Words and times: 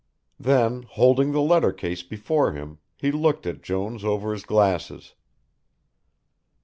Then 0.39 0.81
holding 0.89 1.31
the 1.31 1.41
letter 1.41 1.71
case 1.71 2.01
before 2.01 2.53
him 2.53 2.79
he 2.95 3.11
looked 3.11 3.45
at 3.45 3.61
Jones 3.61 4.03
over 4.03 4.33
his 4.33 4.41
glasses. 4.43 5.13